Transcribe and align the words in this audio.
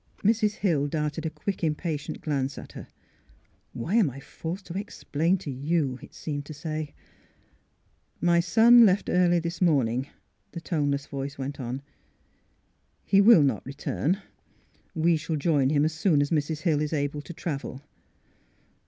Mrs. 0.23 0.53
Hill, 0.55 0.87
darted 0.87 1.27
a 1.27 1.29
quick, 1.29 1.63
impatient 1.63 2.21
glance 2.21 2.57
at 2.57 2.71
her. 2.71 2.87
Why 3.73 3.93
am 3.97 4.09
I 4.09 4.19
forced 4.19 4.65
to 4.65 4.73
explain 4.75 5.37
to 5.37 5.51
you? 5.51 5.99
it 6.01 6.15
seemed 6.15 6.43
to 6.45 6.55
say." 6.55 6.95
My 8.29 8.39
son 8.39 8.83
left 8.83 9.05
this 9.05 9.61
morning 9.61 10.05
early," 10.07 10.11
the 10.53 10.61
tone 10.61 10.89
less 10.89 11.05
voice 11.05 11.37
went 11.37 11.59
on." 11.59 11.83
He 13.11 13.21
will 13.21 13.43
not 13.43 13.63
return. 13.63 14.23
We 14.95 15.17
shall 15.17 15.35
join 15.35 15.69
him 15.69 15.85
as 15.85 15.93
soon 15.93 16.19
as 16.19 16.31
Mrs. 16.31 16.61
Hill 16.61 16.81
is 16.81 16.93
able 16.93 17.21
to 17.21 17.33
travel." 17.35 17.83